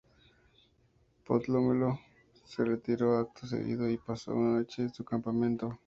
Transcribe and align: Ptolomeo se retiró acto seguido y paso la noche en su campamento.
Ptolomeo 1.23 1.99
se 2.43 2.65
retiró 2.65 3.17
acto 3.19 3.45
seguido 3.45 3.87
y 3.87 3.99
paso 3.99 4.31
la 4.33 4.57
noche 4.57 4.81
en 4.81 4.89
su 4.91 5.05
campamento. 5.05 5.77